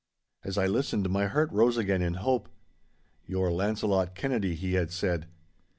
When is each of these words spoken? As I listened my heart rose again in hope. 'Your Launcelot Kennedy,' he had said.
As 0.43 0.57
I 0.57 0.65
listened 0.65 1.07
my 1.11 1.27
heart 1.27 1.51
rose 1.51 1.77
again 1.77 2.01
in 2.01 2.15
hope. 2.15 2.49
'Your 3.27 3.51
Launcelot 3.51 4.15
Kennedy,' 4.15 4.55
he 4.55 4.73
had 4.73 4.89
said. 4.91 5.27